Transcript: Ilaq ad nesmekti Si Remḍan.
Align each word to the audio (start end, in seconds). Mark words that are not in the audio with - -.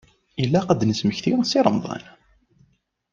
Ilaq 0.43 0.67
ad 0.69 0.83
nesmekti 0.85 1.31
Si 1.49 1.59
Remḍan. 1.65 2.03